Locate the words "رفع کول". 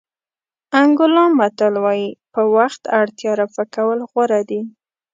3.41-3.99